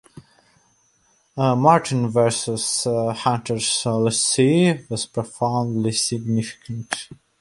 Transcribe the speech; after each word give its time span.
"Martin 1.37 2.07
versus 2.09 2.87
Hunter's 2.87 3.83
Lessee" 3.85 4.79
was 4.89 5.05
profoundly 5.05 5.91
signifiant. 5.91 7.15